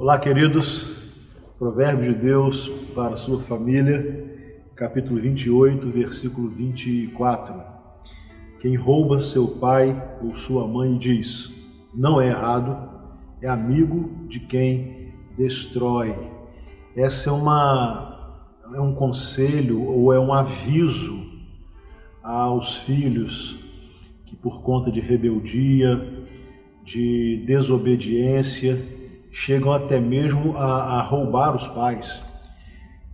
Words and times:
Olá, 0.00 0.16
queridos. 0.16 0.86
Provérbio 1.58 2.14
de 2.14 2.20
Deus 2.20 2.68
para 2.94 3.14
a 3.14 3.16
sua 3.16 3.40
família, 3.40 4.62
capítulo 4.76 5.20
28, 5.20 5.90
versículo 5.90 6.48
24. 6.48 7.52
Quem 8.60 8.76
rouba 8.76 9.18
seu 9.18 9.48
pai 9.48 10.00
ou 10.22 10.32
sua 10.36 10.68
mãe 10.68 10.96
diz: 10.96 11.52
Não 11.92 12.20
é 12.20 12.28
errado, 12.28 12.88
é 13.42 13.48
amigo 13.48 14.28
de 14.28 14.38
quem 14.38 15.12
destrói. 15.36 16.14
Essa 16.94 17.30
é 17.30 17.32
uma 17.32 18.38
é 18.72 18.80
um 18.80 18.94
conselho 18.94 19.82
ou 19.82 20.12
é 20.12 20.20
um 20.20 20.32
aviso 20.32 21.26
aos 22.22 22.76
filhos 22.76 23.58
que 24.26 24.36
por 24.36 24.62
conta 24.62 24.92
de 24.92 25.00
rebeldia, 25.00 26.24
de 26.84 27.42
desobediência, 27.44 28.78
chegam 29.38 29.72
até 29.72 30.00
mesmo 30.00 30.56
a, 30.56 30.98
a 30.98 31.02
roubar 31.02 31.54
os 31.54 31.68
pais. 31.68 32.20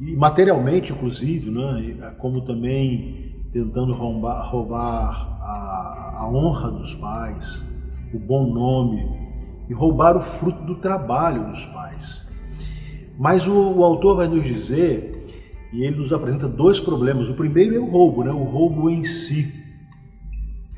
E 0.01 0.17
materialmente, 0.17 0.91
inclusive, 0.91 1.51
né, 1.51 2.15
como 2.19 2.41
também 2.41 3.35
tentando 3.53 3.93
roubar, 3.93 4.49
roubar 4.49 5.39
a, 5.43 6.15
a 6.21 6.29
honra 6.29 6.71
dos 6.71 6.95
pais, 6.95 7.63
o 8.13 8.19
bom 8.19 8.51
nome 8.53 9.07
e 9.69 9.75
roubar 9.75 10.17
o 10.17 10.21
fruto 10.21 10.63
do 10.65 10.77
trabalho 10.77 11.47
dos 11.51 11.67
pais. 11.67 12.25
Mas 13.19 13.47
o, 13.47 13.53
o, 13.53 13.85
autor 13.85 14.17
vai 14.17 14.27
nos 14.27 14.45
dizer, 14.45 15.29
e 15.75 15.85
ele 15.85 15.97
nos 15.97 16.11
apresenta 16.11 16.49
dois 16.49 16.81
problemas. 16.81 17.29
O 17.29 17.35
primeiro 17.35 17.77
é 17.77 17.79
o 17.79 17.85
roubo, 17.85 18.25
né? 18.25 18.31
o 18.31 18.45
roubo 18.45 18.89
em 18.89 19.05
si. 19.05 19.53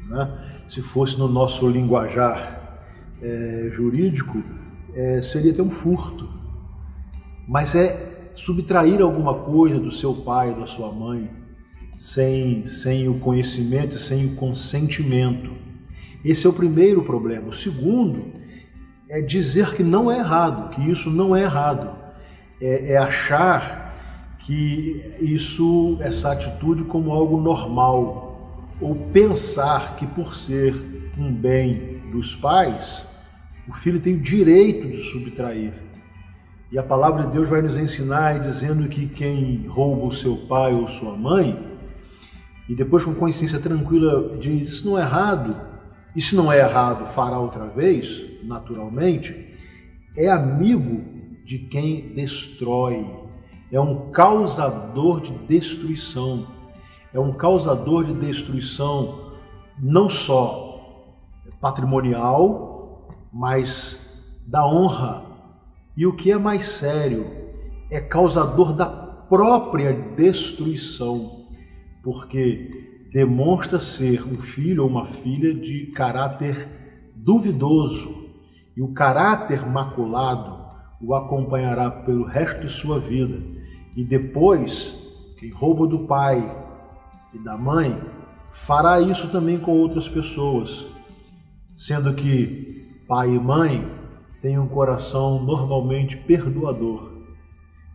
Né? 0.08 0.28
Se 0.68 0.82
fosse 0.82 1.16
no 1.16 1.28
nosso 1.28 1.68
linguajar 1.68 2.82
é, 3.22 3.68
jurídico, 3.70 4.42
é, 4.96 5.20
seria 5.20 5.52
ter 5.52 5.60
um 5.60 5.70
furto, 5.70 6.26
mas 7.46 7.74
é 7.74 8.30
subtrair 8.34 9.02
alguma 9.02 9.34
coisa 9.34 9.78
do 9.78 9.92
seu 9.92 10.14
pai, 10.14 10.54
da 10.54 10.66
sua 10.66 10.90
mãe, 10.90 11.30
sem, 11.96 12.64
sem 12.64 13.06
o 13.06 13.18
conhecimento, 13.18 13.98
sem 13.98 14.26
o 14.26 14.34
consentimento. 14.36 15.52
Esse 16.24 16.46
é 16.46 16.50
o 16.50 16.52
primeiro 16.52 17.02
problema. 17.02 17.48
O 17.48 17.52
segundo 17.52 18.32
é 19.08 19.20
dizer 19.20 19.74
que 19.74 19.82
não 19.82 20.10
é 20.10 20.18
errado, 20.18 20.70
que 20.70 20.90
isso 20.90 21.10
não 21.10 21.36
é 21.36 21.42
errado. 21.42 21.94
É, 22.60 22.92
é 22.94 22.96
achar 22.96 23.94
que 24.40 25.14
isso, 25.20 25.98
essa 26.00 26.32
atitude 26.32 26.84
como 26.84 27.12
algo 27.12 27.38
normal, 27.38 28.24
ou 28.80 28.94
pensar 29.12 29.96
que 29.96 30.06
por 30.06 30.34
ser 30.34 30.74
um 31.18 31.32
bem 31.32 32.00
dos 32.12 32.34
pais, 32.34 33.06
o 33.68 33.72
filho 33.72 34.00
tem 34.00 34.14
o 34.14 34.20
direito 34.20 34.88
de 34.88 34.96
subtrair. 34.96 35.72
E 36.70 36.78
a 36.78 36.82
palavra 36.82 37.24
de 37.24 37.32
Deus 37.32 37.48
vai 37.48 37.62
nos 37.62 37.76
ensinar 37.76 38.38
dizendo 38.38 38.88
que 38.88 39.06
quem 39.06 39.66
rouba 39.66 40.06
o 40.06 40.12
seu 40.12 40.36
pai 40.48 40.74
ou 40.74 40.88
sua 40.88 41.16
mãe, 41.16 41.58
e 42.68 42.74
depois 42.74 43.04
com 43.04 43.14
consciência 43.14 43.60
tranquila 43.60 44.36
diz: 44.38 44.68
Isso 44.68 44.88
não 44.88 44.98
é 44.98 45.02
errado, 45.02 45.56
e 46.14 46.20
se 46.20 46.34
não 46.34 46.52
é 46.52 46.58
errado, 46.58 47.06
fará 47.12 47.38
outra 47.38 47.66
vez, 47.66 48.24
naturalmente, 48.42 49.54
é 50.16 50.28
amigo 50.28 51.04
de 51.44 51.58
quem 51.58 52.12
destrói, 52.14 53.06
é 53.70 53.80
um 53.80 54.10
causador 54.10 55.20
de 55.20 55.32
destruição, 55.46 56.46
é 57.12 57.20
um 57.20 57.32
causador 57.32 58.04
de 58.04 58.14
destruição 58.14 59.30
não 59.78 60.08
só 60.08 61.04
patrimonial, 61.60 62.75
mas 63.36 64.24
da 64.46 64.66
honra. 64.66 65.22
E 65.94 66.06
o 66.06 66.14
que 66.14 66.32
é 66.32 66.38
mais 66.38 66.64
sério, 66.64 67.26
é 67.90 68.00
causador 68.00 68.72
da 68.72 68.86
própria 68.86 69.92
destruição, 69.92 71.46
porque 72.02 73.06
demonstra 73.12 73.78
ser 73.78 74.26
um 74.26 74.36
filho 74.36 74.84
ou 74.84 74.88
uma 74.88 75.06
filha 75.06 75.54
de 75.54 75.86
caráter 75.86 76.68
duvidoso, 77.14 78.26
e 78.74 78.82
o 78.82 78.92
caráter 78.92 79.66
maculado 79.66 80.66
o 81.00 81.14
acompanhará 81.14 81.90
pelo 81.90 82.24
resto 82.24 82.62
de 82.62 82.68
sua 82.70 82.98
vida. 82.98 83.38
E 83.94 84.02
depois, 84.02 84.94
quem 85.38 85.50
rouba 85.50 85.86
do 85.86 86.00
pai 86.00 86.42
e 87.34 87.38
da 87.38 87.56
mãe 87.56 87.98
fará 88.50 89.00
isso 89.00 89.28
também 89.28 89.58
com 89.58 89.72
outras 89.72 90.08
pessoas, 90.08 90.86
sendo 91.76 92.14
que 92.14 92.85
Pai 93.08 93.30
e 93.30 93.38
mãe 93.38 93.88
têm 94.42 94.58
um 94.58 94.66
coração 94.66 95.40
normalmente 95.40 96.16
perdoador, 96.16 97.12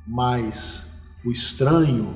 mas 0.08 0.86
o 1.26 1.32
estranho, 1.32 2.16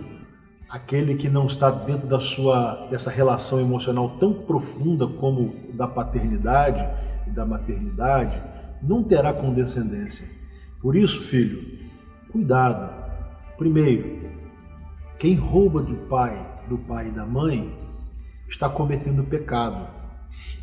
aquele 0.70 1.16
que 1.16 1.28
não 1.28 1.46
está 1.46 1.70
dentro 1.70 2.08
da 2.08 2.22
sua 2.22 2.88
dessa 2.90 3.10
relação 3.10 3.60
emocional 3.60 4.18
tão 4.18 4.34
profunda 4.34 5.06
como 5.06 5.54
da 5.74 5.88
paternidade 5.88 6.88
e 7.28 7.32
da 7.32 7.46
maternidade, 7.46 8.42
não 8.82 9.04
terá 9.04 9.34
condescendência. 9.34 10.28
Por 10.82 10.96
isso, 10.96 11.22
filho, 11.24 11.60
cuidado. 12.32 12.94
Primeiro, 13.58 14.20
quem 15.20 15.36
rouba 15.36 15.82
do 15.82 15.96
pai, 16.08 16.42
do 16.70 16.78
pai 16.78 17.10
e 17.10 17.12
da 17.12 17.26
mãe, 17.26 17.76
está 18.48 18.70
cometendo 18.70 19.24
pecado. 19.24 20.05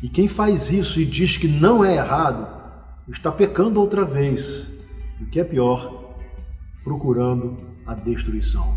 E 0.03 0.09
quem 0.09 0.27
faz 0.27 0.69
isso 0.69 0.99
e 0.99 1.05
diz 1.05 1.37
que 1.37 1.47
não 1.47 1.83
é 1.83 1.95
errado, 1.95 2.45
está 3.07 3.31
pecando 3.31 3.79
outra 3.79 4.03
vez. 4.03 4.67
E 5.17 5.23
o 5.23 5.27
que 5.27 5.39
é 5.39 5.45
pior, 5.45 6.13
procurando 6.83 7.55
a 7.85 7.93
destruição. 7.93 8.75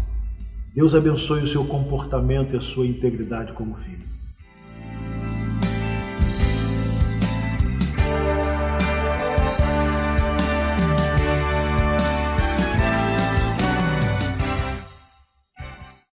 Deus 0.72 0.94
abençoe 0.94 1.42
o 1.42 1.48
seu 1.48 1.64
comportamento 1.64 2.54
e 2.54 2.56
a 2.56 2.60
sua 2.60 2.86
integridade 2.86 3.52
como 3.54 3.74
filho. 3.74 4.15